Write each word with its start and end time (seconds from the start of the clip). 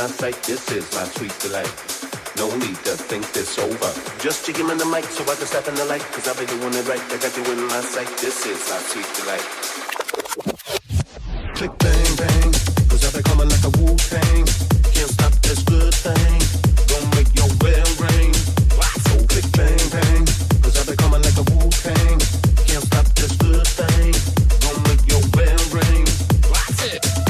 my 0.00 0.06
sight, 0.06 0.42
this 0.44 0.72
is 0.72 0.90
my 0.94 1.04
sweet 1.04 1.36
delight. 1.40 1.68
No 2.38 2.48
need 2.56 2.76
to 2.88 2.96
think 2.96 3.30
this 3.32 3.58
over. 3.58 3.92
Just 4.18 4.46
to 4.46 4.52
give 4.52 4.66
me 4.66 4.74
the 4.74 4.86
mic 4.86 5.04
so 5.04 5.22
I 5.24 5.34
can 5.34 5.46
step 5.46 5.68
in 5.68 5.74
the 5.74 5.84
light. 5.84 6.00
Cause 6.12 6.26
I 6.26 6.32
bet 6.32 6.50
you 6.50 6.58
doing 6.58 6.72
it 6.72 6.88
right. 6.88 7.00
I 7.12 7.18
got 7.18 7.36
you 7.36 7.44
in 7.52 7.66
my 7.66 7.82
sight, 7.82 8.08
this 8.16 8.46
is 8.46 8.70
my 8.70 8.78
sweet 8.78 9.08
delight. 9.20 9.79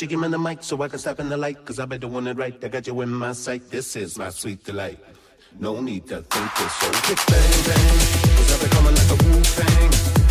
You 0.00 0.06
give 0.06 0.20
me 0.20 0.28
the 0.28 0.38
mic 0.38 0.62
so 0.62 0.80
I 0.80 0.86
can 0.86 1.00
step 1.00 1.18
in 1.18 1.28
the 1.28 1.36
light. 1.36 1.64
Cause 1.64 1.80
I 1.80 1.84
bet 1.84 2.02
the 2.02 2.06
one 2.06 2.28
it 2.28 2.36
right. 2.36 2.54
I 2.62 2.68
got 2.68 2.86
you 2.86 3.00
in 3.00 3.08
my 3.08 3.32
sight. 3.32 3.68
This 3.68 3.96
is 3.96 4.16
my 4.16 4.30
sweet 4.30 4.62
delight. 4.62 5.00
No 5.58 5.80
need 5.80 6.06
to 6.06 6.22
think 6.22 6.50
it's 6.54 6.74
so. 6.76 6.90
Kick 7.02 7.18
bang 7.26 7.64
bang. 7.66 7.98
Cause 8.36 8.52
I 8.54 8.64
be 8.64 8.70
coming 8.70 8.94
like 8.94 9.10
a 9.10 9.24
Wu 9.24 9.42
Tang. 9.42 10.27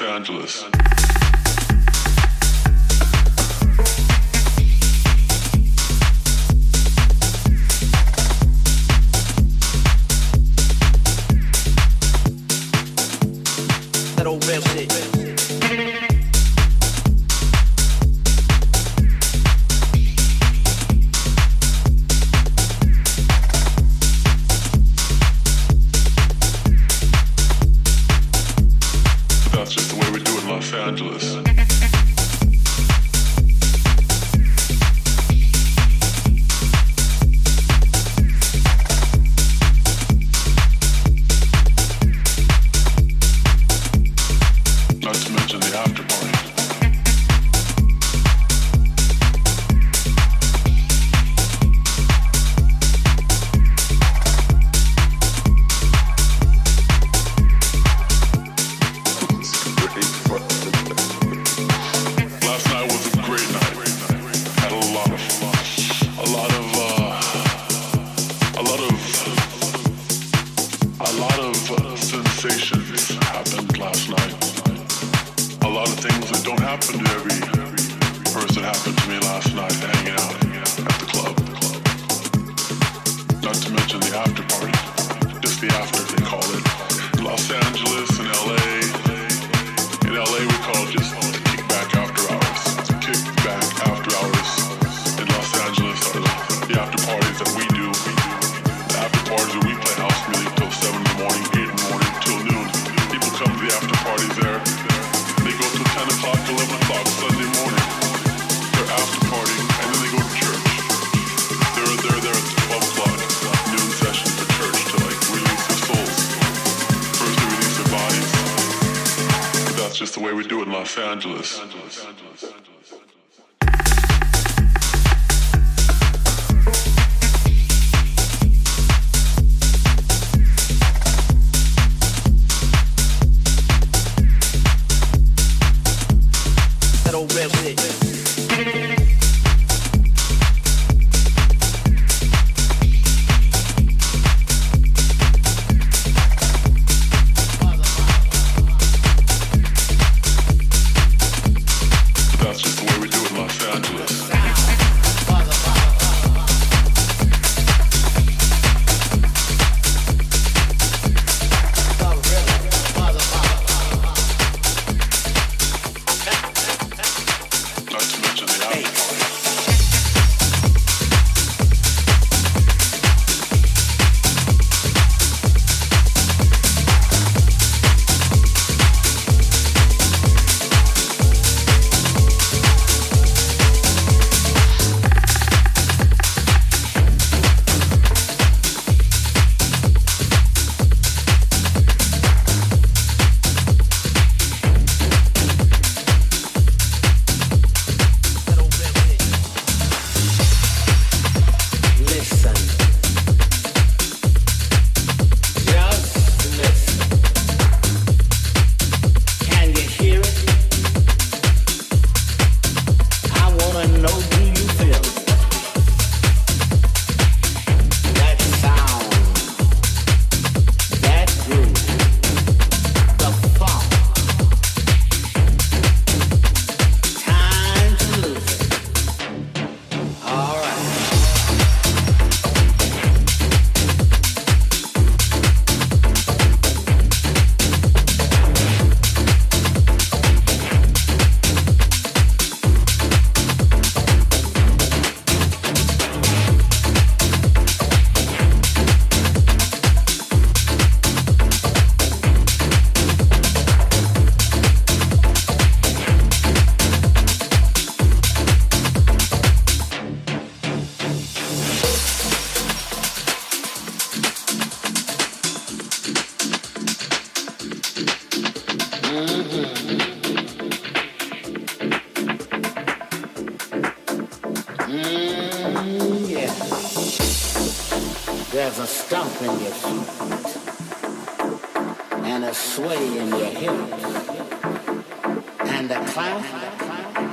Los 0.00 0.08
Angeles. 0.08 0.67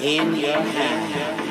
In 0.06 0.36
your 0.36 0.62
hand. 0.62 1.45